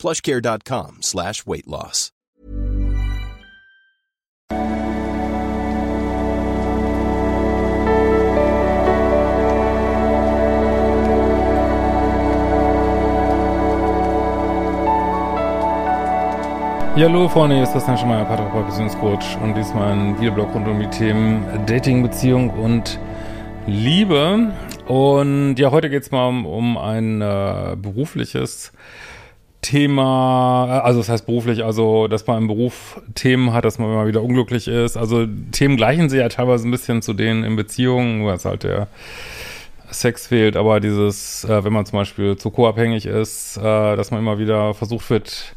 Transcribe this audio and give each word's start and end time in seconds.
plushcare.com 0.00 0.98
slash 1.02 1.46
weight 1.46 1.66
loss. 1.66 2.12
Ja, 16.96 17.06
hallo 17.06 17.28
Freunde, 17.28 17.54
hier 17.54 17.62
ist 17.62 17.72
Christian 17.72 17.96
Schemeier, 17.96 18.24
Paartherapeut, 18.24 18.66
Beziehungscoach 18.66 19.38
und 19.42 19.54
diesmal 19.54 19.92
ein 19.92 20.18
Videoblog 20.18 20.54
rund 20.54 20.68
um 20.68 20.80
die 20.80 20.88
Themen 20.88 21.44
Dating, 21.66 22.02
Beziehung 22.02 22.50
und 22.50 22.98
Liebe. 23.66 24.52
Und 24.86 25.54
ja, 25.54 25.70
heute 25.70 25.88
geht 25.88 26.02
es 26.02 26.10
mal 26.10 26.26
um, 26.26 26.44
um 26.44 26.76
ein 26.76 27.22
äh, 27.22 27.76
berufliches 27.76 28.72
Thema, 29.62 30.66
äh, 30.68 30.86
also 30.86 31.00
das 31.00 31.08
heißt 31.08 31.26
beruflich, 31.26 31.64
also 31.64 32.08
dass 32.08 32.26
man 32.26 32.38
im 32.38 32.46
Beruf 32.46 33.00
Themen 33.14 33.52
hat, 33.52 33.64
dass 33.64 33.78
man 33.78 33.90
immer 33.90 34.06
wieder 34.06 34.22
unglücklich 34.22 34.68
ist. 34.68 34.96
Also 34.96 35.26
Themen 35.52 35.76
gleichen 35.76 36.08
sich 36.08 36.20
ja 36.20 36.28
teilweise 36.28 36.68
ein 36.68 36.70
bisschen 36.70 37.02
zu 37.02 37.12
denen 37.12 37.44
in 37.44 37.56
Beziehungen, 37.56 38.26
was 38.26 38.44
halt 38.44 38.64
der 38.64 38.88
Sex 39.90 40.28
fehlt, 40.28 40.56
aber 40.56 40.80
dieses, 40.80 41.44
äh, 41.44 41.64
wenn 41.64 41.72
man 41.72 41.84
zum 41.84 41.98
Beispiel 41.98 42.36
zu 42.36 42.50
co-abhängig 42.50 43.06
ist, 43.06 43.56
äh, 43.56 43.62
dass 43.62 44.10
man 44.10 44.20
immer 44.20 44.38
wieder 44.38 44.74
versucht 44.74 45.10
wird, 45.10 45.54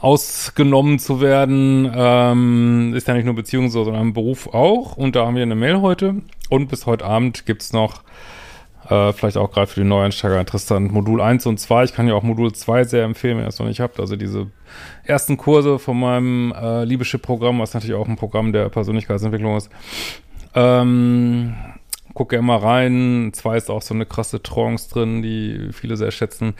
ausgenommen 0.00 0.98
zu 0.98 1.20
werden, 1.20 1.90
ähm, 1.92 2.92
ist 2.94 3.08
ja 3.08 3.14
nicht 3.14 3.24
nur 3.24 3.34
Beziehung 3.34 3.68
so, 3.68 3.84
sondern 3.84 4.02
im 4.02 4.12
Beruf 4.12 4.46
auch. 4.54 4.96
Und 4.96 5.16
da 5.16 5.26
haben 5.26 5.34
wir 5.34 5.42
eine 5.42 5.56
Mail 5.56 5.80
heute. 5.80 6.16
Und 6.48 6.68
bis 6.68 6.86
heute 6.86 7.04
Abend 7.04 7.46
gibt's 7.46 7.72
noch, 7.72 8.02
äh, 8.88 9.12
vielleicht 9.12 9.36
auch 9.36 9.50
gerade 9.50 9.66
für 9.66 9.80
die 9.80 9.86
Neueinsteiger 9.86 10.40
interessant, 10.40 10.92
Modul 10.92 11.20
1 11.20 11.46
und 11.46 11.58
2. 11.58 11.84
Ich 11.84 11.94
kann 11.94 12.08
ja 12.08 12.14
auch 12.14 12.22
Modul 12.22 12.52
2 12.52 12.84
sehr 12.84 13.04
empfehlen, 13.04 13.36
wenn 13.36 13.44
ihr 13.44 13.48
es 13.48 13.58
noch 13.58 13.66
nicht 13.66 13.80
habt. 13.80 14.00
Also 14.00 14.16
diese 14.16 14.46
ersten 15.04 15.36
Kurse 15.36 15.78
von 15.78 15.98
meinem 15.98 16.52
äh, 16.52 16.84
Liebeschip-Programm, 16.84 17.58
was 17.60 17.74
natürlich 17.74 17.96
auch 17.96 18.08
ein 18.08 18.16
Programm 18.16 18.52
der 18.52 18.68
Persönlichkeitsentwicklung 18.68 19.56
ist. 19.56 19.70
Ähm, 20.54 21.54
guck 22.14 22.30
gerne 22.30 22.46
mal 22.46 22.58
rein. 22.58 23.30
2 23.32 23.56
ist 23.56 23.70
auch 23.70 23.82
so 23.82 23.94
eine 23.94 24.06
krasse 24.06 24.42
Trance 24.42 24.90
drin, 24.90 25.22
die 25.22 25.68
viele 25.72 25.96
sehr 25.96 26.10
schätzen. 26.10 26.54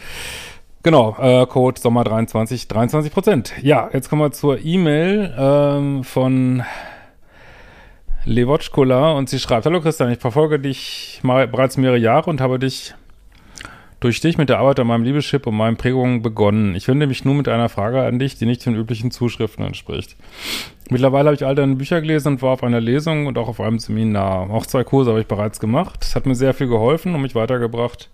Genau, 0.82 1.16
äh, 1.18 1.46
Code 1.46 1.80
Sommer 1.80 2.04
23, 2.04 2.68
23 2.68 3.12
Prozent. 3.12 3.52
Ja, 3.62 3.90
jetzt 3.92 4.08
kommen 4.08 4.22
wir 4.22 4.30
zur 4.30 4.64
E-Mail 4.64 5.34
ähm, 5.36 6.04
von 6.04 6.62
Levotschkola 8.28 9.12
und 9.12 9.30
sie 9.30 9.38
schreibt, 9.38 9.64
Hallo 9.64 9.80
Christian, 9.80 10.10
ich 10.10 10.18
verfolge 10.18 10.58
dich 10.58 11.20
mal, 11.22 11.48
bereits 11.48 11.78
mehrere 11.78 11.96
Jahre 11.96 12.28
und 12.28 12.42
habe 12.42 12.58
dich 12.58 12.94
durch 14.00 14.20
dich 14.20 14.36
mit 14.36 14.50
der 14.50 14.58
Arbeit 14.58 14.78
an 14.80 14.86
meinem 14.86 15.02
Liebeschip 15.02 15.46
und 15.46 15.56
meinen 15.56 15.78
Prägungen 15.78 16.20
begonnen. 16.20 16.74
Ich 16.74 16.86
wende 16.88 17.06
mich 17.06 17.24
nun 17.24 17.38
mit 17.38 17.48
einer 17.48 17.70
Frage 17.70 18.02
an 18.02 18.18
dich, 18.18 18.36
die 18.36 18.44
nicht 18.44 18.66
den 18.66 18.76
üblichen 18.76 19.10
Zuschriften 19.10 19.64
entspricht. 19.64 20.14
Mittlerweile 20.90 21.28
habe 21.28 21.36
ich 21.36 21.46
all 21.46 21.54
deine 21.54 21.74
Bücher 21.76 22.02
gelesen 22.02 22.34
und 22.34 22.42
war 22.42 22.50
auf 22.50 22.62
einer 22.62 22.82
Lesung 22.82 23.26
und 23.26 23.38
auch 23.38 23.48
auf 23.48 23.60
einem 23.60 23.78
Seminar. 23.78 24.50
Auch 24.50 24.66
zwei 24.66 24.84
Kurse 24.84 25.10
habe 25.10 25.20
ich 25.20 25.26
bereits 25.26 25.58
gemacht. 25.58 26.00
Es 26.02 26.14
hat 26.14 26.26
mir 26.26 26.34
sehr 26.34 26.52
viel 26.52 26.68
geholfen 26.68 27.14
und 27.14 27.22
mich 27.22 27.34
weitergebracht 27.34 28.10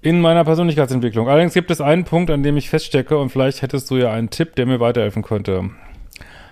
in 0.00 0.22
meiner 0.22 0.44
Persönlichkeitsentwicklung. 0.44 1.28
Allerdings 1.28 1.52
gibt 1.54 1.70
es 1.70 1.82
einen 1.82 2.04
Punkt, 2.04 2.30
an 2.30 2.42
dem 2.42 2.56
ich 2.56 2.70
feststecke 2.70 3.18
und 3.18 3.28
vielleicht 3.28 3.60
hättest 3.60 3.90
du 3.90 3.98
ja 3.98 4.10
einen 4.10 4.30
Tipp, 4.30 4.56
der 4.56 4.64
mir 4.66 4.80
weiterhelfen 4.80 5.22
könnte. 5.22 5.70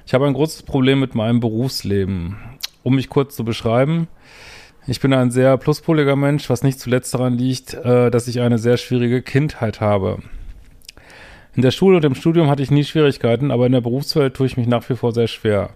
Ich 0.06 0.14
habe 0.14 0.26
ein 0.26 0.34
großes 0.34 0.62
Problem 0.62 1.00
mit 1.00 1.14
meinem 1.14 1.40
Berufsleben. 1.40 2.36
Um 2.82 2.94
mich 2.94 3.08
kurz 3.08 3.36
zu 3.36 3.44
beschreiben, 3.44 4.08
ich 4.86 5.00
bin 5.00 5.12
ein 5.12 5.30
sehr 5.30 5.56
pluspoliger 5.58 6.16
Mensch, 6.16 6.48
was 6.48 6.62
nicht 6.62 6.80
zuletzt 6.80 7.14
daran 7.14 7.36
liegt, 7.36 7.74
äh, 7.74 8.10
dass 8.10 8.26
ich 8.26 8.40
eine 8.40 8.58
sehr 8.58 8.76
schwierige 8.76 9.22
Kindheit 9.22 9.80
habe. 9.80 10.18
In 11.54 11.62
der 11.62 11.70
Schule 11.70 11.96
und 11.96 12.04
im 12.04 12.14
Studium 12.14 12.48
hatte 12.48 12.62
ich 12.62 12.70
nie 12.70 12.84
Schwierigkeiten, 12.84 13.50
aber 13.50 13.66
in 13.66 13.72
der 13.72 13.80
Berufswelt 13.80 14.34
tue 14.34 14.46
ich 14.46 14.56
mich 14.56 14.66
nach 14.66 14.88
wie 14.88 14.96
vor 14.96 15.12
sehr 15.12 15.28
schwer. 15.28 15.70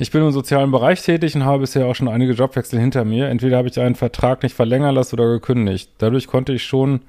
Ich 0.00 0.12
bin 0.12 0.22
im 0.22 0.30
sozialen 0.30 0.70
Bereich 0.70 1.02
tätig 1.02 1.34
und 1.34 1.44
habe 1.44 1.62
bisher 1.62 1.86
auch 1.86 1.94
schon 1.94 2.06
einige 2.06 2.32
Jobwechsel 2.32 2.78
hinter 2.78 3.04
mir. 3.04 3.28
Entweder 3.28 3.56
habe 3.56 3.66
ich 3.66 3.80
einen 3.80 3.96
Vertrag 3.96 4.44
nicht 4.44 4.54
verlängern 4.54 4.94
lassen 4.94 5.16
oder 5.16 5.28
gekündigt. 5.28 5.90
Dadurch 5.98 6.28
konnte 6.28 6.52
ich 6.52 6.62
schon 6.62 7.00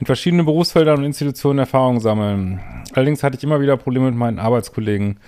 in 0.00 0.06
verschiedenen 0.06 0.44
Berufsfeldern 0.44 0.98
und 0.98 1.04
Institutionen 1.04 1.60
Erfahrungen 1.60 2.00
sammeln. 2.00 2.60
Allerdings 2.92 3.22
hatte 3.22 3.36
ich 3.36 3.44
immer 3.44 3.60
wieder 3.60 3.76
Probleme 3.76 4.06
mit 4.06 4.16
meinen 4.16 4.40
Arbeitskollegen. 4.40 5.18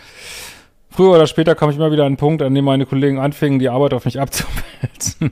Früher 0.90 1.12
oder 1.12 1.28
später 1.28 1.54
kam 1.54 1.70
ich 1.70 1.76
immer 1.76 1.92
wieder 1.92 2.02
an 2.02 2.08
einen 2.08 2.16
Punkt, 2.16 2.42
an 2.42 2.56
dem 2.56 2.64
meine 2.64 2.86
Kollegen 2.86 3.20
anfingen, 3.20 3.60
die 3.60 3.68
Arbeit 3.68 3.94
auf 3.94 4.04
mich 4.04 4.18
abzuwälzen. 4.20 5.30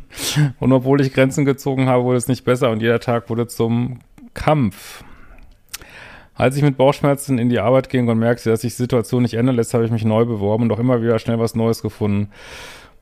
Und 0.61 0.73
obwohl 0.73 1.01
ich 1.01 1.13
Grenzen 1.13 1.45
gezogen 1.45 1.89
habe, 1.89 2.05
wurde 2.05 2.19
es 2.19 2.29
nicht 2.29 2.45
besser 2.45 2.71
und 2.71 2.83
jeder 2.83 3.01
Tag 3.01 3.29
wurde 3.31 3.49
zum 3.49 3.99
Kampf. 4.33 5.03
Als 6.39 6.57
ich 6.57 6.63
mit 6.63 6.77
Bauchschmerzen 6.77 7.37
in 7.37 7.49
die 7.49 7.59
Arbeit 7.59 7.89
ging 7.89 8.07
und 8.07 8.17
merkte, 8.17 8.49
dass 8.49 8.61
sich 8.61 8.73
die 8.73 8.83
Situation 8.83 9.23
nicht 9.23 9.35
ändern 9.35 9.57
lässt, 9.57 9.75
habe 9.75 9.85
ich 9.85 9.91
mich 9.91 10.05
neu 10.05 10.25
beworben 10.25 10.63
und 10.63 10.73
auch 10.73 10.79
immer 10.79 11.03
wieder 11.03 11.19
schnell 11.19 11.41
was 11.41 11.57
Neues 11.57 11.83
gefunden. 11.83 12.31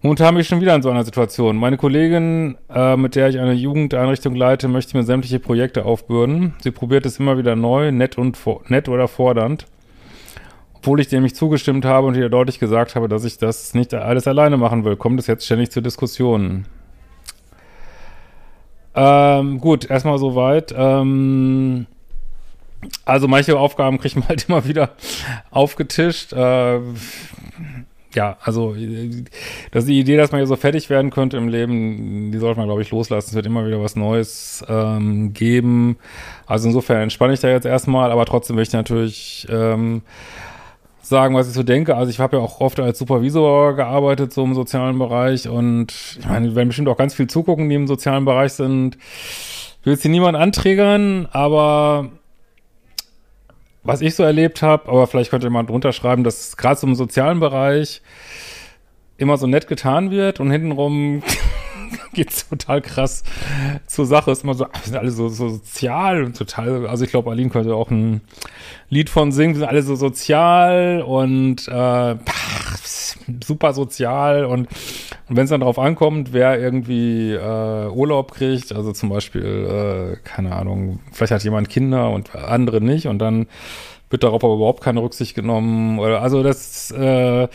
Und 0.01 0.21
habe 0.21 0.39
mich 0.39 0.49
schon 0.49 0.63
wieder 0.63 0.75
in 0.75 0.81
so 0.81 0.89
einer 0.89 1.05
Situation. 1.05 1.59
Meine 1.59 1.77
Kollegin, 1.77 2.57
äh, 2.75 2.97
mit 2.97 3.15
der 3.15 3.29
ich 3.29 3.39
eine 3.39 3.53
Jugendeinrichtung 3.53 4.35
leite, 4.35 4.69
möchte 4.69 4.97
mir 4.97 5.03
sämtliche 5.03 5.39
Projekte 5.39 5.85
aufbürden. 5.85 6.55
Sie 6.63 6.71
probiert 6.71 7.05
es 7.05 7.19
immer 7.19 7.37
wieder 7.37 7.57
neu, 7.57 7.93
nett 7.93 8.17
und 8.17 8.39
nett 8.71 8.89
oder 8.89 9.07
fordernd. 9.07 9.67
Obwohl 10.73 11.01
ich 11.01 11.09
dem 11.09 11.23
nicht 11.23 11.37
zugestimmt 11.37 11.85
habe 11.85 12.07
und 12.07 12.17
ihr 12.17 12.31
deutlich 12.31 12.59
gesagt 12.59 12.95
habe, 12.95 13.07
dass 13.07 13.25
ich 13.25 13.37
das 13.37 13.75
nicht 13.75 13.93
alles 13.93 14.27
alleine 14.27 14.57
machen 14.57 14.85
will, 14.87 14.97
kommt 14.97 15.21
es 15.21 15.27
jetzt 15.27 15.45
ständig 15.45 15.71
zu 15.71 15.83
Diskussionen. 15.83 16.65
Ähm, 18.95 19.61
gut, 19.61 19.91
erstmal 19.91 20.17
soweit. 20.17 20.75
Ähm, 20.75 21.87
also 23.05 23.29
manche 23.29 23.59
Aufgaben 23.59 23.99
kriegt 23.99 24.17
man 24.17 24.29
halt 24.29 24.45
immer 24.49 24.67
wieder 24.67 24.91
aufgetischt. 25.51 26.33
Äh, 26.33 26.81
ja, 28.17 28.39
also 28.41 28.75
das 29.73 29.85
ist 29.85 29.89
die 29.89 30.01
Idee, 30.01 30.17
dass 30.17 30.33
man 30.33 30.41
hier 30.41 30.47
so 30.47 30.57
fertig 30.57 30.89
werden 30.89 31.11
könnte 31.11 31.37
im 31.37 31.49
Leben, 31.49 32.33
die 32.33 32.39
sollte 32.39 32.59
man, 32.59 32.67
glaube 32.67 32.81
ich, 32.81 32.91
loslassen. 32.91 33.29
Es 33.29 33.35
wird 33.35 33.45
immer 33.45 33.67
wieder 33.67 33.83
was 33.83 33.95
Neues 33.95 34.65
ähm, 34.69 35.35
geben. 35.35 35.99
Also 36.47 36.69
insofern 36.69 37.03
entspanne 37.03 37.35
ich 37.35 37.41
da 37.41 37.49
jetzt 37.49 37.67
erstmal, 37.67 38.11
aber 38.11 38.25
trotzdem 38.25 38.57
möchte 38.57 38.71
ich 38.71 38.81
natürlich 38.81 39.47
ähm, 39.51 40.01
sagen, 41.03 41.35
was 41.35 41.49
ich 41.49 41.55
so 41.55 41.63
denke. 41.63 41.95
Also 41.95 42.11
ich 42.11 42.19
habe 42.19 42.39
ja 42.39 42.43
auch 42.43 42.61
oft 42.61 42.81
als 42.81 42.99
Supervisor 42.99 43.75
gearbeitet, 43.77 44.33
so 44.33 44.45
im 44.45 44.55
sozialen 44.55 44.99
Bereich. 44.99 45.49
Und 45.49 45.93
ich 46.19 46.27
meine, 46.27 46.55
werden 46.55 46.69
bestimmt 46.69 46.89
auch 46.89 46.97
ganz 46.97 47.15
viel 47.15 47.27
zugucken, 47.27 47.69
die 47.69 47.77
im 47.77 47.87
sozialen 47.87 48.25
Bereich 48.25 48.55
sind. 48.55 48.97
Ich 48.97 49.87
will 49.87 49.93
jetzt 49.93 50.03
hier 50.03 50.11
niemand 50.11 50.37
anträgern, 50.37 51.29
aber 51.31 52.11
was 53.87 54.01
ich 54.01 54.15
so 54.15 54.23
erlebt 54.23 54.63
habe, 54.63 54.89
aber 54.89 55.07
vielleicht 55.07 55.31
könnte 55.31 55.51
man 55.51 55.67
drunter 55.67 55.93
schreiben, 55.93 56.25
dass 56.25 56.57
gerade 56.57 56.79
so 56.79 56.87
im 56.87 56.95
sozialen 56.95 57.41
Bereich 57.41 58.03
immer 59.19 59.37
so 59.39 59.47
nett 59.47 59.67
getan 59.67 60.11
wird 60.11 60.41
und 60.41 60.51
hintenrum 60.51 61.23
geht's 62.13 62.49
total 62.49 62.81
krass 62.81 63.23
zur 63.87 64.07
Sache. 64.07 64.31
Ist 64.31 64.45
immer 64.45 64.55
so, 64.55 64.65
wir 64.65 64.81
sind 64.83 64.97
alle 64.97 65.11
so, 65.11 65.29
so 65.29 65.49
sozial 65.49 66.25
und 66.25 66.37
total, 66.37 66.87
also 66.87 67.05
ich 67.05 67.11
glaube, 67.11 67.31
Aline 67.31 67.51
könnte 67.51 67.75
auch 67.75 67.91
ein 67.91 68.21
Lied 68.89 69.11
von 69.11 69.33
singen, 69.33 69.55
wir 69.55 69.61
sind 69.61 69.69
alle 69.69 69.83
so 69.83 69.97
sozial 69.97 71.03
und 71.03 71.69
äh, 71.69 72.17
super 73.45 73.73
sozial 73.73 74.45
und, 74.45 74.69
und 75.29 75.37
wenn 75.37 75.45
es 75.45 75.51
dann 75.51 75.61
darauf 75.61 75.79
ankommt, 75.79 76.33
wer 76.33 76.59
irgendwie 76.59 77.33
äh, 77.33 77.89
Urlaub 77.89 78.33
kriegt, 78.33 78.73
also 78.73 78.93
zum 78.93 79.09
Beispiel, 79.09 79.45
äh, 79.45 80.29
keine 80.29 80.55
Ahnung, 80.55 81.01
vielleicht 81.13 81.33
hat 81.33 81.45
jemand 81.45 81.69
Kinder 81.69 82.11
und 82.11 82.35
andere 82.35 82.81
nicht 82.81 83.07
und 83.07 83.19
dann 83.19 83.47
wird 84.11 84.23
darauf 84.23 84.45
aber 84.45 84.55
überhaupt 84.55 84.83
keine 84.83 85.03
Rücksicht 85.03 85.35
genommen 85.35 85.99
oder 85.99 86.23
also 86.23 86.43
das 86.43 86.91
äh, 86.93 87.49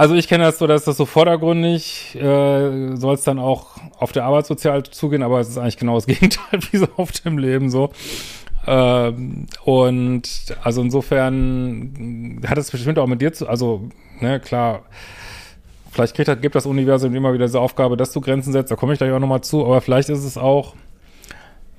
also 0.00 0.14
ich 0.14 0.28
kenne 0.28 0.44
das 0.44 0.58
so, 0.58 0.66
dass 0.66 0.84
das 0.84 0.96
so 0.96 1.04
vordergründig 1.04 2.14
äh, 2.14 2.96
soll 2.96 3.14
es 3.14 3.22
dann 3.22 3.38
auch 3.38 3.76
auf 3.98 4.12
der 4.12 4.24
Arbeit 4.24 4.46
sozial 4.46 4.82
zugehen, 4.84 5.22
aber 5.22 5.40
es 5.40 5.50
ist 5.50 5.58
eigentlich 5.58 5.76
genau 5.76 5.94
das 5.96 6.06
Gegenteil 6.06 6.60
wie 6.70 6.78
so 6.78 6.86
oft 6.96 7.26
im 7.26 7.36
Leben 7.36 7.68
so. 7.68 7.90
Ähm, 8.66 9.46
und 9.64 10.22
also 10.62 10.80
insofern 10.80 12.40
hat 12.46 12.56
es 12.56 12.70
bestimmt 12.70 12.98
auch 12.98 13.06
mit 13.06 13.20
dir 13.20 13.34
zu, 13.34 13.46
also, 13.46 13.90
ne, 14.22 14.40
klar, 14.40 14.82
vielleicht 15.90 16.14
kriegt, 16.14 16.42
gibt 16.42 16.54
das 16.54 16.66
Universum 16.66 17.14
immer 17.14 17.32
wieder 17.32 17.46
diese 17.46 17.60
Aufgabe, 17.60 17.96
dass 17.96 18.12
du 18.12 18.20
Grenzen 18.20 18.52
setzt, 18.52 18.70
da 18.70 18.76
komme 18.76 18.92
ich 18.92 18.98
gleich 18.98 19.12
auch 19.12 19.18
nochmal 19.18 19.42
zu, 19.42 19.64
aber 19.64 19.80
vielleicht 19.80 20.08
ist 20.08 20.24
es 20.24 20.36
auch 20.36 20.74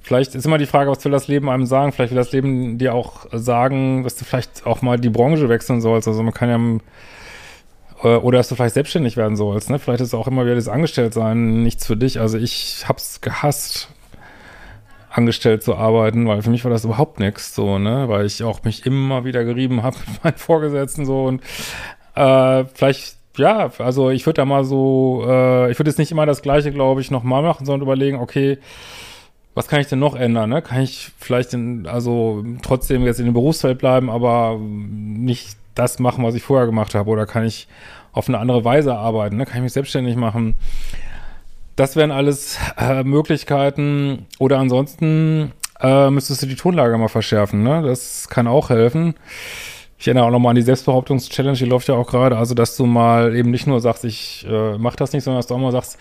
vielleicht 0.02 0.36
ist 0.36 0.46
immer 0.46 0.58
die 0.58 0.66
Frage, 0.66 0.90
was 0.90 1.06
will 1.06 1.12
das 1.12 1.28
Leben 1.28 1.50
einem 1.50 1.66
sagen? 1.66 1.92
Vielleicht 1.92 2.12
will 2.12 2.18
das 2.18 2.32
Leben 2.32 2.78
dir 2.78 2.94
auch 2.94 3.28
sagen, 3.32 4.04
dass 4.04 4.16
du 4.16 4.26
vielleicht 4.26 4.66
auch 4.66 4.82
mal 4.82 5.00
die 5.00 5.10
Branche 5.10 5.48
wechseln 5.48 5.80
sollst. 5.80 6.08
Also 6.08 6.22
man 6.24 6.34
kann 6.34 6.50
ja 6.50 8.10
äh, 8.10 8.18
oder 8.18 8.40
dass 8.40 8.50
du 8.50 8.56
vielleicht 8.56 8.74
selbstständig 8.74 9.16
werden 9.16 9.36
sollst. 9.36 9.70
Ne? 9.70 9.80
Vielleicht 9.80 10.02
ist 10.02 10.14
auch 10.14 10.28
immer 10.28 10.44
wieder 10.46 10.56
das 10.56 10.68
Angestelltsein 10.68 11.64
nichts 11.64 11.86
für 11.86 11.96
dich. 11.96 12.20
Also 12.20 12.38
ich 12.38 12.86
hab's 12.88 13.22
gehasst, 13.22 13.90
angestellt 15.10 15.64
zu 15.64 15.76
arbeiten, 15.76 16.28
weil 16.28 16.42
für 16.42 16.50
mich 16.50 16.64
war 16.64 16.72
das 16.72 16.86
überhaupt 16.86 17.20
nichts, 17.20 17.54
so, 17.54 17.78
ne, 17.78 18.08
weil 18.08 18.26
ich 18.26 18.44
auch 18.44 18.64
mich 18.64 18.86
immer 18.86 19.26
wieder 19.26 19.44
gerieben 19.44 19.84
habe 19.84 19.98
mit 20.08 20.24
meinen 20.24 20.38
Vorgesetzten 20.38 21.06
so 21.06 21.26
und 21.26 21.42
äh, 22.22 22.66
vielleicht, 22.74 23.16
ja, 23.38 23.72
also 23.80 24.10
ich 24.10 24.26
würde 24.26 24.38
da 24.42 24.46
mal 24.46 24.64
so, 24.64 25.24
äh, 25.28 25.72
ich 25.72 25.80
würde 25.80 25.90
jetzt 25.90 25.98
nicht 25.98 26.12
immer 26.12 26.26
das 26.26 26.42
Gleiche, 26.42 26.72
glaube 26.72 27.02
ich, 27.02 27.12
nochmal 27.12 27.42
machen, 27.42 27.66
sondern 27.66 27.82
überlegen, 27.82 28.18
okay, 28.18 28.60
was 29.54 29.68
kann 29.68 29.82
ich 29.82 29.88
denn 29.88 30.00
noch 30.00 30.16
ändern, 30.16 30.50
ne? 30.50 30.62
Kann 30.62 30.82
ich 30.82 31.12
vielleicht 31.18 31.54
in, 31.54 31.86
also 31.88 32.44
trotzdem 32.62 33.04
jetzt 33.04 33.20
in 33.20 33.26
dem 33.26 33.34
Berufsfeld 33.34 33.80
bleiben, 33.80 34.10
aber 34.10 34.58
nicht 34.60 35.58
das 35.76 36.00
machen, 36.00 36.24
was 36.24 36.36
ich 36.36 36.44
vorher 36.44 36.68
gemacht 36.68 36.96
habe, 36.96 37.10
oder 37.10 37.26
kann 37.26 37.46
ich 37.46 37.68
auf 38.14 38.28
eine 38.28 38.40
andere 38.40 38.64
Weise 38.64 38.96
arbeiten, 38.96 39.38
ne? 39.38 39.46
Kann 39.46 39.58
ich 39.58 39.64
mich 39.64 39.74
selbstständig 39.74 40.16
machen? 40.16 40.56
Das 41.76 41.96
wären 41.96 42.12
alles 42.12 42.58
äh, 42.78 43.04
Möglichkeiten. 43.04 44.28
Oder 44.40 44.60
ansonsten 44.60 45.54
äh, 45.80 46.10
müsstest 46.10 46.44
du 46.44 46.48
die 46.48 46.56
Tonlage 46.56 46.98
mal 46.98 47.08
verschärfen. 47.08 47.64
Ne? 47.64 47.82
Das 47.82 48.30
kann 48.30 48.48
auch 48.48 48.70
helfen. 48.70 49.16
Ich 50.02 50.08
erinnere 50.08 50.26
auch 50.26 50.32
nochmal 50.32 50.50
an 50.50 50.56
die 50.56 50.64
Selbstbehauptungs-Challenge, 50.64 51.60
die 51.60 51.66
läuft 51.66 51.88
ja 51.88 51.94
auch 51.94 52.08
gerade. 52.08 52.36
Also, 52.36 52.56
dass 52.56 52.76
du 52.76 52.88
mal 52.88 53.36
eben 53.36 53.52
nicht 53.52 53.68
nur 53.68 53.80
sagst, 53.80 54.04
ich 54.04 54.44
äh, 54.50 54.76
mach 54.80 54.96
das 54.96 55.14
nicht, 55.14 55.24
sondern 55.24 55.38
dass 55.38 55.46
du 55.46 55.54
auch 55.54 55.60
mal 55.60 55.72
sagst, 55.72 56.00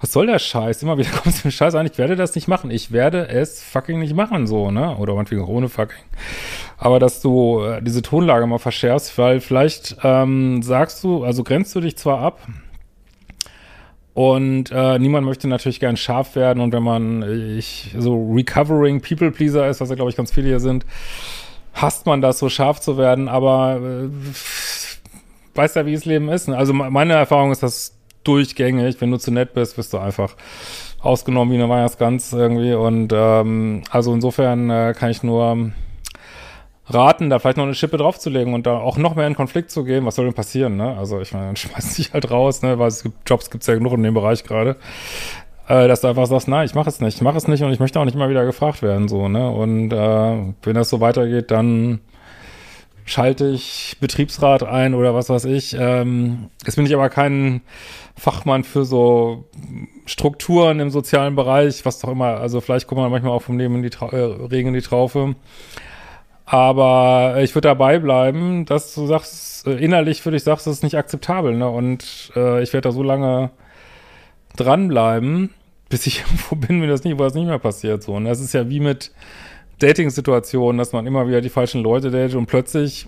was 0.00 0.12
soll 0.12 0.26
der 0.26 0.38
Scheiß? 0.38 0.82
Immer 0.82 0.96
wieder 0.96 1.10
kommst 1.22 1.44
du 1.44 1.48
mit 1.48 1.54
Scheiß 1.54 1.74
an, 1.74 1.84
ich 1.84 1.98
werde 1.98 2.16
das 2.16 2.34
nicht 2.34 2.48
machen. 2.48 2.70
Ich 2.70 2.90
werde 2.90 3.28
es 3.28 3.62
fucking 3.62 3.98
nicht 3.98 4.14
machen, 4.14 4.46
so, 4.46 4.70
ne? 4.70 4.96
Oder 4.96 5.14
meinetwegen 5.14 5.44
ohne 5.44 5.68
fucking. 5.68 6.04
Aber 6.78 6.98
dass 6.98 7.20
du 7.20 7.62
äh, 7.62 7.82
diese 7.82 8.00
Tonlage 8.00 8.46
mal 8.46 8.58
verschärfst, 8.58 9.18
weil 9.18 9.40
vielleicht 9.40 9.98
ähm, 10.02 10.62
sagst 10.62 11.04
du, 11.04 11.22
also 11.22 11.44
grenzt 11.44 11.74
du 11.74 11.82
dich 11.82 11.98
zwar 11.98 12.20
ab, 12.20 12.48
und 14.14 14.70
äh, 14.70 14.98
niemand 15.00 15.26
möchte 15.26 15.48
natürlich 15.48 15.80
gern 15.80 15.96
scharf 15.96 16.36
werden. 16.36 16.62
Und 16.62 16.72
wenn 16.72 16.84
man 16.84 17.58
ich, 17.58 17.94
so 17.98 18.32
recovering 18.32 19.02
People 19.02 19.32
Pleaser 19.32 19.68
ist, 19.68 19.80
was 19.80 19.90
ja, 19.90 19.96
glaube 19.96 20.10
ich, 20.10 20.16
ganz 20.16 20.32
viele 20.32 20.46
hier 20.46 20.60
sind, 20.60 20.86
hasst 21.74 22.06
man 22.06 22.20
das, 22.20 22.38
so 22.38 22.48
scharf 22.48 22.80
zu 22.80 22.96
werden. 22.96 23.28
Aber 23.28 23.76
äh, 23.76 24.08
weiß 25.54 25.74
ja, 25.74 25.86
wie 25.86 25.94
das 25.94 26.04
Leben 26.04 26.28
ist. 26.28 26.48
Ne? 26.48 26.56
Also 26.56 26.72
meine 26.72 27.14
Erfahrung 27.14 27.52
ist 27.52 27.62
das 27.62 27.96
durchgängig. 28.24 29.00
Wenn 29.00 29.10
du 29.10 29.18
zu 29.18 29.30
nett 29.30 29.54
bist, 29.54 29.76
wirst 29.76 29.92
du 29.92 29.98
einfach 29.98 30.34
ausgenommen 31.00 31.52
wie 31.52 31.62
eine 31.62 31.68
Weihnachtsgans 31.68 32.32
irgendwie. 32.32 32.74
Und 32.74 33.12
ähm, 33.14 33.82
also 33.90 34.14
insofern 34.14 34.70
äh, 34.70 34.94
kann 34.96 35.10
ich 35.10 35.22
nur 35.22 35.72
raten, 36.86 37.30
da 37.30 37.38
vielleicht 37.38 37.56
noch 37.56 37.64
eine 37.64 37.74
Schippe 37.74 37.96
draufzulegen 37.96 38.54
und 38.54 38.66
da 38.66 38.78
auch 38.78 38.96
noch 38.96 39.14
mehr 39.14 39.26
in 39.26 39.34
Konflikt 39.34 39.70
zu 39.70 39.84
gehen. 39.84 40.04
Was 40.04 40.16
soll 40.16 40.26
denn 40.26 40.34
passieren, 40.34 40.76
ne? 40.76 40.96
Also 40.96 41.20
ich 41.20 41.32
meine, 41.32 41.46
dann 41.46 41.56
schmeißt 41.56 41.98
dich 41.98 42.12
halt 42.12 42.30
raus, 42.30 42.62
ne? 42.62 42.78
Weil 42.78 42.88
es 42.88 43.02
gibt 43.02 43.28
Jobs 43.28 43.50
gibt's 43.50 43.66
ja 43.66 43.74
genug 43.74 43.92
in 43.94 44.02
dem 44.02 44.14
Bereich 44.14 44.44
gerade. 44.44 44.76
Äh, 45.66 45.88
dass 45.88 46.02
du 46.02 46.08
einfach 46.08 46.26
sagst, 46.26 46.48
nein, 46.48 46.66
ich 46.66 46.74
mache 46.74 46.88
es 46.88 47.00
nicht, 47.00 47.16
ich 47.16 47.22
mache 47.22 47.38
es 47.38 47.48
nicht 47.48 47.62
und 47.62 47.72
ich 47.72 47.80
möchte 47.80 47.98
auch 47.98 48.04
nicht 48.04 48.14
immer 48.14 48.28
wieder 48.28 48.44
gefragt 48.44 48.82
werden, 48.82 49.08
so, 49.08 49.28
ne? 49.28 49.50
Und 49.50 49.92
äh, 49.92 50.54
wenn 50.62 50.74
das 50.74 50.90
so 50.90 51.00
weitergeht, 51.00 51.50
dann 51.50 52.00
schalte 53.06 53.48
ich 53.48 53.96
Betriebsrat 54.00 54.62
ein 54.62 54.94
oder 54.94 55.14
was 55.14 55.28
weiß 55.28 55.44
ich. 55.46 55.76
Ähm, 55.78 56.50
jetzt 56.64 56.76
bin 56.76 56.86
ich 56.86 56.94
aber 56.94 57.08
kein 57.10 57.62
Fachmann 58.16 58.64
für 58.64 58.84
so 58.84 59.44
Strukturen 60.06 60.80
im 60.80 60.90
sozialen 60.90 61.34
Bereich, 61.34 61.84
was 61.84 61.98
doch 61.98 62.10
immer, 62.10 62.38
also 62.38 62.60
vielleicht 62.60 62.86
kommt 62.86 63.00
man 63.00 63.10
manchmal 63.10 63.32
auch 63.32 63.42
vom 63.42 63.58
Leben 63.58 63.76
in 63.76 63.82
die 63.82 63.90
Tra 63.90 64.08
äh, 64.08 64.22
Regen 64.22 64.68
in 64.68 64.74
die 64.74 64.82
Traufe. 64.82 65.34
Aber 66.46 67.36
ich 67.40 67.54
würde 67.54 67.68
dabei 67.68 67.98
bleiben, 67.98 68.66
dass 68.66 68.94
du 68.94 69.06
sagst, 69.06 69.66
äh, 69.66 69.72
innerlich 69.76 70.20
für 70.20 70.30
dich 70.30 70.42
sagst, 70.42 70.66
das 70.66 70.74
ist 70.74 70.82
nicht 70.82 70.96
akzeptabel, 70.96 71.56
ne? 71.56 71.68
Und 71.68 72.32
äh, 72.36 72.62
ich 72.62 72.72
werde 72.74 72.88
da 72.88 72.92
so 72.92 73.02
lange 73.02 73.50
dranbleiben, 74.56 75.50
bis 75.88 76.06
ich 76.06 76.20
irgendwo 76.26 76.56
bin, 76.56 76.80
wenn 76.82 76.88
das 76.88 77.04
nicht, 77.04 77.18
wo 77.18 77.22
das 77.22 77.34
nicht 77.34 77.46
mehr 77.46 77.58
passiert. 77.58 78.02
So. 78.02 78.14
Und 78.14 78.24
das 78.24 78.40
ist 78.40 78.54
ja 78.54 78.68
wie 78.68 78.80
mit 78.80 79.12
Dating-Situationen, 79.78 80.78
dass 80.78 80.92
man 80.92 81.06
immer 81.06 81.26
wieder 81.28 81.40
die 81.40 81.48
falschen 81.48 81.82
Leute 81.82 82.10
datet 82.10 82.36
und 82.36 82.46
plötzlich 82.46 83.06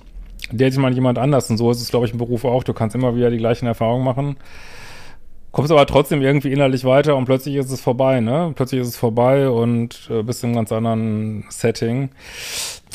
datet 0.53 0.79
man 0.79 0.93
jemand 0.93 1.19
anders. 1.19 1.49
Und 1.51 1.59
so 1.59 1.71
ist 1.71 1.81
es, 1.81 1.91
glaube 1.91 2.07
ich, 2.07 2.13
im 2.13 2.19
Beruf 2.19 2.45
auch. 2.45 2.65
Du 2.65 2.75
kannst 2.75 2.95
immer 2.97 3.17
wieder 3.17 3.31
die 3.31 3.39
gleichen 3.39 3.67
Erfahrungen 3.67 4.05
machen 4.05 4.37
kommst 5.57 5.73
aber 5.73 5.87
trotzdem 5.87 6.21
irgendwie 6.21 6.53
innerlich 6.53 6.85
weiter 6.85 7.17
und 7.17 7.25
plötzlich 7.25 7.55
ist 7.55 7.71
es 7.71 7.81
vorbei, 7.81 8.21
ne? 8.21 8.53
Plötzlich 8.55 8.83
ist 8.83 8.89
es 8.89 8.97
vorbei 8.99 9.49
und 9.49 10.07
äh, 10.11 10.23
bist 10.23 10.45
einem 10.45 10.55
ganz 10.55 10.71
anderen 10.71 11.47
Setting. 11.49 12.11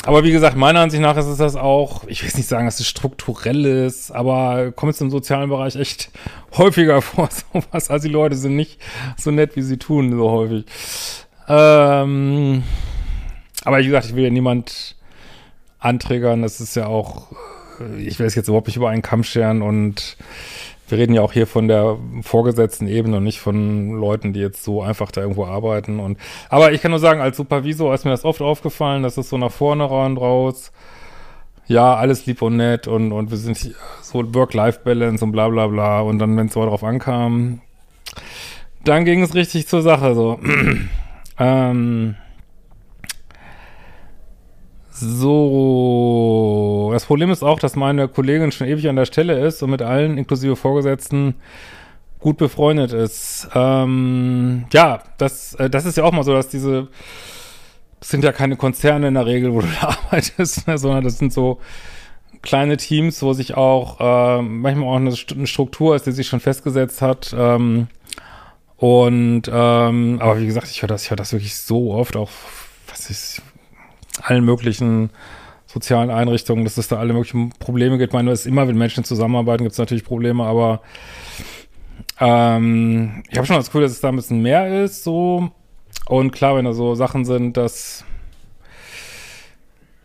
Aber 0.04 0.24
wie 0.24 0.32
gesagt, 0.32 0.56
meiner 0.56 0.80
Ansicht 0.80 1.00
nach 1.00 1.16
ist 1.16 1.26
es 1.26 1.38
das 1.38 1.54
auch, 1.54 2.04
ich 2.08 2.22
will 2.22 2.30
nicht 2.34 2.48
sagen, 2.48 2.66
dass 2.66 2.80
es 2.80 2.88
strukturell 2.88 3.64
ist, 3.64 4.10
aber 4.10 4.72
kommt 4.72 4.94
es 4.94 5.00
im 5.00 5.10
sozialen 5.10 5.48
Bereich 5.48 5.76
echt 5.76 6.10
häufiger 6.56 7.02
vor, 7.02 7.28
sowas. 7.52 7.88
Also 7.88 8.08
die 8.08 8.12
Leute 8.12 8.36
sind 8.36 8.56
nicht 8.56 8.80
so 9.16 9.30
nett, 9.30 9.54
wie 9.54 9.62
sie 9.62 9.76
tun, 9.76 10.10
so 10.10 10.30
häufig. 10.30 10.64
Ähm, 11.48 12.64
aber 13.64 13.78
wie 13.78 13.86
gesagt, 13.86 14.06
ich 14.06 14.16
will 14.16 14.24
ja 14.24 14.30
niemand 14.30 14.96
anträgern, 15.78 16.42
das 16.42 16.60
ist 16.60 16.74
ja 16.74 16.86
auch, 16.86 17.30
äh, 17.80 18.02
ich 18.02 18.18
will 18.18 18.26
es 18.26 18.34
jetzt 18.34 18.48
überhaupt 18.48 18.66
nicht 18.66 18.76
über 18.76 18.90
einen 18.90 19.02
Kamm 19.02 19.22
scheren 19.22 19.62
und 19.62 20.16
wir 20.88 20.98
reden 20.98 21.14
ja 21.14 21.22
auch 21.22 21.32
hier 21.32 21.46
von 21.46 21.68
der 21.68 21.96
vorgesetzten 22.22 22.86
Ebene 22.86 23.16
und 23.18 23.24
nicht 23.24 23.40
von 23.40 23.92
Leuten, 23.92 24.32
die 24.32 24.40
jetzt 24.40 24.64
so 24.64 24.82
einfach 24.82 25.10
da 25.10 25.22
irgendwo 25.22 25.46
arbeiten. 25.46 26.00
Und 26.00 26.18
aber 26.48 26.72
ich 26.72 26.82
kann 26.82 26.90
nur 26.90 27.00
sagen, 27.00 27.20
als 27.20 27.36
Supervisor 27.36 27.94
ist 27.94 28.04
mir 28.04 28.10
das 28.10 28.24
oft 28.24 28.42
aufgefallen, 28.42 29.02
dass 29.02 29.16
es 29.16 29.28
so 29.28 29.38
nach 29.38 29.52
vorne 29.52 29.86
und 29.86 30.18
raus, 30.18 30.72
ja, 31.66 31.94
alles 31.94 32.26
lieb 32.26 32.42
und 32.42 32.56
nett 32.56 32.88
und, 32.88 33.12
und 33.12 33.30
wir 33.30 33.38
sind 33.38 33.74
so 34.02 34.34
Work-Life-Balance 34.34 35.24
und 35.24 35.32
bla 35.32 35.48
bla 35.48 35.68
bla. 35.68 36.00
Und 36.00 36.18
dann, 36.18 36.36
wenn 36.36 36.48
es 36.48 36.52
so 36.52 36.62
darauf 36.62 36.84
ankam, 36.84 37.60
dann 38.84 39.04
ging 39.04 39.22
es 39.22 39.34
richtig 39.34 39.68
zur 39.68 39.82
Sache. 39.82 40.14
So. 40.14 40.40
ähm, 41.38 42.16
so, 44.94 46.90
das 46.92 47.06
Problem 47.06 47.30
ist 47.30 47.42
auch, 47.42 47.58
dass 47.58 47.76
meine 47.76 48.08
Kollegin 48.08 48.52
schon 48.52 48.66
ewig 48.66 48.88
an 48.88 48.96
der 48.96 49.06
Stelle 49.06 49.40
ist 49.40 49.62
und 49.62 49.70
mit 49.70 49.80
allen, 49.80 50.18
inklusive 50.18 50.54
Vorgesetzten, 50.54 51.34
gut 52.20 52.36
befreundet 52.36 52.92
ist. 52.92 53.48
Ähm, 53.54 54.66
ja, 54.72 55.02
das, 55.18 55.54
äh, 55.54 55.70
das 55.70 55.86
ist 55.86 55.96
ja 55.96 56.04
auch 56.04 56.12
mal 56.12 56.24
so, 56.24 56.32
dass 56.34 56.48
diese, 56.48 56.88
das 58.00 58.10
sind 58.10 58.22
ja 58.22 58.32
keine 58.32 58.56
Konzerne 58.56 59.08
in 59.08 59.14
der 59.14 59.26
Regel, 59.26 59.52
wo 59.54 59.60
du 59.62 59.66
da 59.80 59.88
arbeitest, 59.88 60.68
ne, 60.68 60.78
sondern 60.78 61.04
das 61.04 61.18
sind 61.18 61.32
so 61.32 61.58
kleine 62.42 62.76
Teams, 62.76 63.22
wo 63.22 63.32
sich 63.32 63.56
auch 63.56 63.98
äh, 64.00 64.42
manchmal 64.42 64.88
auch 64.88 64.96
eine, 64.96 65.14
eine 65.30 65.46
Struktur 65.46 65.96
ist, 65.96 66.06
die 66.06 66.12
sich 66.12 66.28
schon 66.28 66.40
festgesetzt 66.40 67.00
hat. 67.00 67.34
Ähm, 67.36 67.88
und 68.76 69.42
ähm, 69.50 70.18
aber 70.20 70.40
wie 70.40 70.46
gesagt, 70.46 70.68
ich 70.68 70.82
höre 70.82 70.88
das, 70.88 71.04
ich 71.04 71.10
höre 71.10 71.16
das 71.16 71.32
wirklich 71.32 71.56
so 71.56 71.94
oft, 71.94 72.16
auch 72.16 72.30
was 72.88 73.10
ich 73.10 73.40
allen 74.20 74.44
möglichen 74.44 75.10
sozialen 75.66 76.10
Einrichtungen, 76.10 76.64
dass 76.64 76.76
es 76.76 76.88
da 76.88 76.98
alle 76.98 77.14
möglichen 77.14 77.50
Probleme 77.58 77.96
gibt. 77.96 78.12
Ich 78.12 78.14
meine, 78.14 78.30
es 78.30 78.40
ist 78.40 78.46
immer, 78.46 78.68
wenn 78.68 78.76
Menschen 78.76 79.04
zusammenarbeiten, 79.04 79.62
gibt 79.62 79.72
es 79.72 79.78
natürlich 79.78 80.04
Probleme, 80.04 80.44
aber 80.44 80.82
ähm, 82.20 83.22
ich 83.30 83.38
habe 83.38 83.46
schon 83.46 83.56
das 83.56 83.66
Gefühl, 83.66 83.82
dass 83.82 83.92
es 83.92 84.00
da 84.00 84.08
ein 84.08 84.16
bisschen 84.16 84.42
mehr 84.42 84.84
ist, 84.84 85.02
so. 85.02 85.50
Und 86.06 86.32
klar, 86.32 86.56
wenn 86.56 86.64
da 86.64 86.72
so 86.72 86.94
Sachen 86.94 87.24
sind, 87.24 87.56
dass 87.56 88.04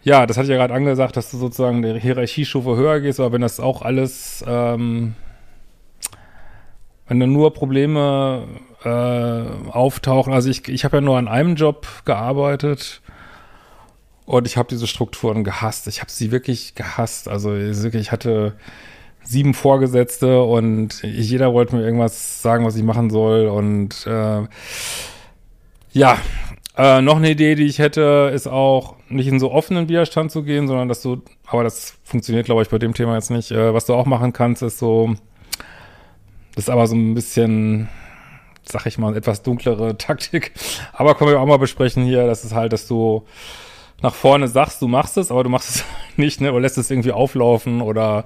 ja, 0.07 0.25
das 0.25 0.37
hatte 0.37 0.45
ich 0.45 0.51
ja 0.51 0.55
gerade 0.55 0.73
angesagt, 0.73 1.17
dass 1.17 1.31
du 1.31 1.37
sozusagen 1.37 1.81
der 1.81 1.95
Hierarchiestufe 1.95 2.77
höher 2.77 3.01
gehst, 3.01 3.19
aber 3.19 3.33
wenn 3.33 3.41
das 3.41 3.59
auch 3.59 3.81
alles, 3.81 4.41
ähm, 4.47 5.15
wenn 7.09 7.19
da 7.19 7.27
nur 7.27 7.53
Probleme 7.53 8.43
äh, 8.85 9.69
auftauchen, 9.69 10.31
also 10.31 10.49
ich, 10.49 10.65
ich 10.69 10.85
habe 10.85 10.97
ja 10.97 11.01
nur 11.01 11.17
an 11.17 11.27
einem 11.27 11.55
Job 11.55 11.85
gearbeitet, 12.05 13.01
und 14.27 14.45
ich 14.45 14.57
habe 14.57 14.67
diese 14.67 14.87
Strukturen 14.87 15.45
gehasst. 15.45 15.87
Ich 15.87 16.01
habe 16.01 16.11
sie 16.11 16.31
wirklich 16.31 16.75
gehasst. 16.75 17.29
Also 17.29 17.55
ich 17.55 18.11
hatte 18.11 18.57
sieben 19.23 19.53
Vorgesetzte 19.53 20.43
und 20.43 21.01
jeder 21.01 21.53
wollte 21.53 21.77
mir 21.77 21.83
irgendwas 21.83 22.41
sagen, 22.41 22.65
was 22.65 22.75
ich 22.75 22.83
machen 22.83 23.09
soll. 23.09 23.47
Und 23.47 24.05
äh, 24.05 24.43
ja, 25.93 26.17
äh, 26.75 27.01
noch 27.01 27.15
eine 27.15 27.31
Idee, 27.31 27.55
die 27.55 27.67
ich 27.67 27.79
hätte, 27.79 28.29
ist 28.33 28.47
auch 28.47 28.97
nicht 29.07 29.27
in 29.27 29.39
so 29.39 29.49
offenen 29.49 29.87
Widerstand 29.87 30.29
zu 30.29 30.43
gehen, 30.43 30.67
sondern 30.67 30.89
dass 30.89 31.01
du, 31.01 31.21
aber 31.45 31.63
das 31.63 31.97
funktioniert, 32.03 32.47
glaube 32.47 32.63
ich, 32.63 32.69
bei 32.69 32.79
dem 32.79 32.93
Thema 32.93 33.15
jetzt 33.15 33.31
nicht. 33.31 33.51
Äh, 33.51 33.73
was 33.73 33.85
du 33.85 33.93
auch 33.93 34.05
machen 34.05 34.33
kannst, 34.33 34.61
ist 34.61 34.77
so, 34.77 35.15
das 36.53 36.65
ist 36.65 36.69
aber 36.69 36.85
so 36.87 36.95
ein 36.95 37.13
bisschen, 37.13 37.87
sag 38.65 38.85
ich 38.87 38.97
mal, 38.97 39.15
etwas 39.15 39.41
dunklere 39.41 39.97
Taktik. 39.97 40.51
Aber 40.91 41.15
können 41.15 41.31
wir 41.31 41.39
auch 41.39 41.45
mal 41.45 41.59
besprechen 41.59 42.03
hier, 42.03 42.27
das 42.27 42.43
ist 42.43 42.53
halt, 42.53 42.73
dass 42.73 42.89
du 42.89 43.25
nach 44.01 44.13
vorne 44.13 44.47
sagst, 44.47 44.81
du 44.81 44.87
machst 44.87 45.17
es, 45.17 45.31
aber 45.31 45.43
du 45.43 45.49
machst 45.49 45.75
es 45.75 45.85
nicht, 46.17 46.41
ne? 46.41 46.51
Oder 46.51 46.61
lässt 46.61 46.77
es 46.77 46.91
irgendwie 46.91 47.11
auflaufen 47.11 47.81
oder 47.81 48.25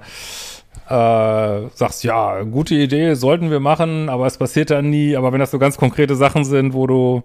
äh, 0.88 1.68
sagst, 1.74 2.04
ja, 2.04 2.42
gute 2.42 2.74
Idee, 2.74 3.14
sollten 3.14 3.50
wir 3.50 3.60
machen, 3.60 4.08
aber 4.08 4.26
es 4.26 4.38
passiert 4.38 4.70
dann 4.70 4.90
nie. 4.90 5.16
Aber 5.16 5.32
wenn 5.32 5.40
das 5.40 5.50
so 5.50 5.58
ganz 5.58 5.76
konkrete 5.76 6.16
Sachen 6.16 6.44
sind, 6.44 6.74
wo 6.74 6.86
du 6.86 7.22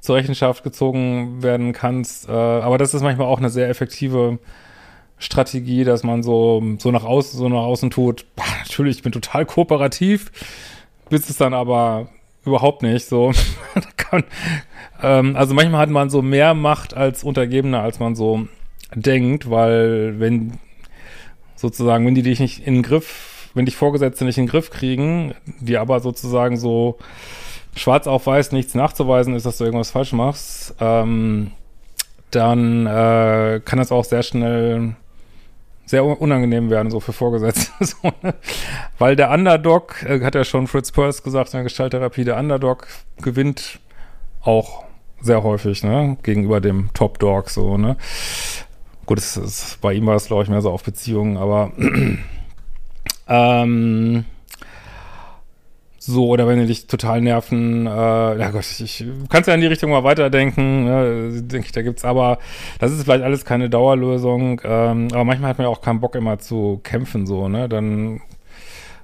zur 0.00 0.16
Rechenschaft 0.16 0.62
gezogen 0.62 1.42
werden 1.42 1.72
kannst. 1.72 2.28
Äh, 2.28 2.32
aber 2.32 2.78
das 2.78 2.94
ist 2.94 3.02
manchmal 3.02 3.26
auch 3.26 3.38
eine 3.38 3.50
sehr 3.50 3.68
effektive 3.68 4.38
Strategie, 5.18 5.84
dass 5.84 6.04
man 6.04 6.22
so, 6.22 6.62
so 6.78 6.90
nach 6.90 7.04
außen, 7.04 7.38
so 7.38 7.48
nach 7.48 7.64
außen 7.64 7.90
tut, 7.90 8.26
boah, 8.36 8.44
natürlich, 8.60 8.98
ich 8.98 9.02
bin 9.02 9.12
total 9.12 9.46
kooperativ, 9.46 10.30
bis 11.08 11.28
es 11.28 11.38
dann 11.38 11.54
aber 11.54 12.08
überhaupt 12.46 12.82
nicht 12.82 13.06
so. 13.06 13.32
kann, 13.96 14.24
ähm, 15.02 15.36
also 15.36 15.54
manchmal 15.54 15.80
hat 15.80 15.90
man 15.90 16.10
so 16.10 16.22
mehr 16.22 16.54
Macht 16.54 16.94
als 16.94 17.24
Untergebener, 17.24 17.82
als 17.82 17.98
man 17.98 18.14
so 18.14 18.46
denkt, 18.94 19.50
weil 19.50 20.18
wenn 20.18 20.54
sozusagen, 21.56 22.06
wenn 22.06 22.14
die 22.14 22.22
dich 22.22 22.40
nicht 22.40 22.66
in 22.66 22.74
den 22.74 22.82
Griff, 22.82 23.50
wenn 23.54 23.64
dich 23.64 23.76
Vorgesetzte 23.76 24.24
nicht 24.24 24.38
in 24.38 24.44
den 24.44 24.50
Griff 24.50 24.70
kriegen, 24.70 25.34
die 25.60 25.76
aber 25.76 26.00
sozusagen 26.00 26.56
so 26.56 26.98
schwarz 27.74 28.06
auf 28.06 28.26
weiß 28.26 28.52
nichts 28.52 28.74
nachzuweisen 28.74 29.34
ist, 29.34 29.46
dass 29.46 29.58
du 29.58 29.64
irgendwas 29.64 29.90
falsch 29.90 30.12
machst, 30.12 30.74
ähm, 30.80 31.52
dann 32.30 32.86
äh, 32.86 33.60
kann 33.64 33.78
das 33.78 33.92
auch 33.92 34.04
sehr 34.04 34.22
schnell 34.22 34.94
sehr 35.86 36.04
unangenehm 36.04 36.68
werden, 36.68 36.90
so 36.90 37.00
für 37.00 37.12
Vorgesetzte. 37.12 37.72
so, 37.84 38.12
ne? 38.22 38.34
Weil 38.98 39.16
der 39.16 39.30
Underdog, 39.30 40.02
äh, 40.02 40.20
hat 40.20 40.34
ja 40.34 40.44
schon 40.44 40.66
Fritz 40.66 40.92
Perls 40.92 41.22
gesagt 41.22 41.54
in 41.54 41.58
der 41.58 41.64
Gestalttherapie, 41.64 42.24
der 42.24 42.36
Underdog 42.36 42.88
gewinnt 43.22 43.78
auch 44.42 44.84
sehr 45.20 45.42
häufig, 45.42 45.82
ne, 45.82 46.18
gegenüber 46.22 46.60
dem 46.60 46.90
Top 46.92 47.18
Dog, 47.18 47.50
so, 47.50 47.78
ne. 47.78 47.96
Gut, 49.06 49.18
es 49.18 49.36
ist, 49.36 49.80
bei 49.80 49.94
ihm 49.94 50.06
war 50.06 50.16
es, 50.16 50.26
glaube 50.26 50.42
ich, 50.42 50.48
mehr 50.48 50.60
so 50.60 50.70
auf 50.70 50.82
Beziehungen, 50.82 51.36
aber 51.36 51.70
ähm, 53.28 54.24
so, 56.06 56.28
oder 56.28 56.46
wenn 56.46 56.60
die 56.60 56.66
dich 56.66 56.86
total 56.86 57.20
nerven, 57.20 57.86
äh, 57.86 57.90
ja 57.90 58.50
Gott, 58.50 58.64
ich, 58.64 58.80
ich 58.80 59.04
kannst 59.28 59.48
ja 59.48 59.54
in 59.54 59.60
die 59.60 59.66
Richtung 59.66 59.90
mal 59.90 60.04
weiterdenken, 60.04 60.84
ne, 60.84 61.42
denke 61.42 61.66
ich, 61.66 61.72
da 61.72 61.82
gibt's 61.82 62.04
aber, 62.04 62.38
das 62.78 62.92
ist 62.92 63.02
vielleicht 63.02 63.24
alles 63.24 63.44
keine 63.44 63.68
Dauerlösung, 63.68 64.60
ähm, 64.64 65.08
aber 65.12 65.24
manchmal 65.24 65.50
hat 65.50 65.58
man 65.58 65.66
ja 65.66 65.70
auch 65.70 65.80
keinen 65.80 65.98
Bock 66.00 66.14
immer 66.14 66.38
zu 66.38 66.80
kämpfen, 66.84 67.26
so, 67.26 67.48
ne, 67.48 67.68
dann, 67.68 68.20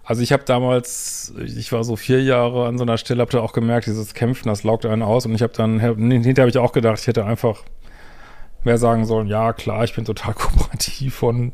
also 0.04 0.22
ich 0.22 0.32
habe 0.32 0.44
damals, 0.44 1.34
ich 1.44 1.72
war 1.72 1.82
so 1.82 1.96
vier 1.96 2.22
Jahre 2.22 2.66
an 2.66 2.78
so 2.78 2.84
einer 2.84 2.98
Stelle, 2.98 3.20
habe 3.20 3.32
da 3.32 3.40
auch 3.40 3.52
gemerkt, 3.52 3.86
dieses 3.86 4.14
Kämpfen, 4.14 4.48
das 4.48 4.62
laugt 4.62 4.86
einen 4.86 5.02
aus 5.02 5.26
und 5.26 5.34
ich 5.34 5.42
habe 5.42 5.52
dann, 5.54 5.80
hinterher 5.80 6.42
habe 6.42 6.50
ich 6.50 6.58
auch 6.58 6.72
gedacht, 6.72 7.00
ich 7.00 7.08
hätte 7.08 7.24
einfach 7.24 7.64
mehr 8.62 8.78
sagen 8.78 9.06
sollen, 9.06 9.26
ja 9.26 9.52
klar, 9.52 9.82
ich 9.82 9.94
bin 9.94 10.04
total 10.04 10.34
kooperativ 10.34 11.22
und 11.24 11.52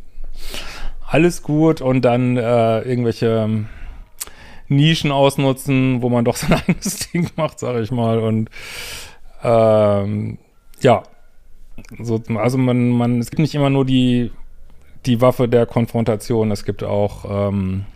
alles 1.06 1.42
gut 1.42 1.80
und 1.80 2.02
dann 2.02 2.36
äh, 2.36 2.80
irgendwelche 2.80 3.64
Nischen 4.68 5.12
ausnutzen, 5.12 6.02
wo 6.02 6.08
man 6.08 6.24
doch 6.24 6.36
sein 6.36 6.52
eigenes 6.68 7.10
Ding 7.10 7.30
macht, 7.36 7.58
sage 7.58 7.80
ich 7.80 7.90
mal. 7.90 8.18
Und 8.18 8.50
ähm, 9.42 10.38
ja, 10.80 11.02
so, 11.98 12.20
also 12.34 12.58
man, 12.58 12.90
man, 12.90 13.20
es 13.20 13.30
gibt 13.30 13.40
nicht 13.40 13.54
immer 13.54 13.70
nur 13.70 13.84
die, 13.84 14.30
die 15.06 15.20
Waffe 15.20 15.48
der 15.48 15.66
Konfrontation, 15.66 16.50
es 16.50 16.64
gibt 16.64 16.82
auch 16.82 17.48
ähm, 17.48 17.86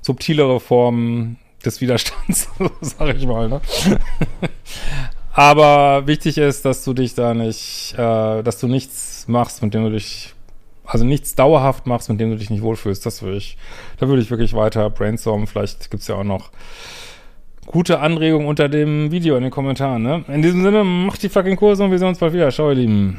subtilere 0.00 0.60
Formen 0.60 1.38
des 1.64 1.80
Widerstands, 1.80 2.48
sage 2.80 3.14
ich 3.14 3.26
mal. 3.26 3.48
Ne? 3.48 3.60
Aber 5.32 6.06
wichtig 6.06 6.38
ist, 6.38 6.64
dass 6.64 6.84
du 6.84 6.94
dich 6.94 7.14
da 7.14 7.34
nicht, 7.34 7.94
äh, 7.98 8.42
dass 8.42 8.58
du 8.58 8.68
nichts 8.68 9.28
machst, 9.28 9.62
mit 9.62 9.74
dem 9.74 9.84
du 9.84 9.90
dich 9.90 10.35
also 10.96 11.04
nichts 11.04 11.34
dauerhaft 11.34 11.86
machst, 11.86 12.08
mit 12.08 12.18
dem 12.20 12.30
du 12.30 12.36
dich 12.36 12.48
nicht 12.48 12.62
wohlfühlst, 12.62 13.04
das 13.04 13.22
würde 13.22 13.36
ich, 13.36 13.58
da 13.98 14.08
würde 14.08 14.22
ich 14.22 14.30
wirklich 14.30 14.54
weiter 14.54 14.88
brainstormen. 14.88 15.46
Vielleicht 15.46 15.90
gibt's 15.90 16.08
ja 16.08 16.14
auch 16.14 16.24
noch 16.24 16.50
gute 17.66 18.00
Anregungen 18.00 18.46
unter 18.46 18.70
dem 18.70 19.10
Video 19.10 19.36
in 19.36 19.42
den 19.42 19.50
Kommentaren, 19.50 20.02
ne? 20.02 20.24
In 20.28 20.40
diesem 20.40 20.62
Sinne, 20.62 20.84
macht 20.84 21.22
die 21.22 21.28
fucking 21.28 21.56
Kurse 21.56 21.84
und 21.84 21.90
wir 21.90 21.98
sehen 21.98 22.08
uns 22.08 22.18
bald 22.18 22.32
wieder. 22.32 22.50
Ciao, 22.50 22.70
ihr 22.70 22.76
Lieben. 22.76 23.18